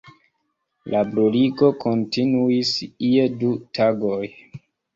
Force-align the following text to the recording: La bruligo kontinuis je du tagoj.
La 0.93 1.01
bruligo 1.11 1.69
kontinuis 1.85 2.65
je 3.13 3.29
du 3.45 3.55
tagoj. 3.81 4.21